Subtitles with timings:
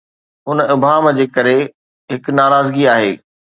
[0.49, 1.55] ان ابهام جي ڪري،
[2.15, 3.15] هڪ ناراضگي آهي.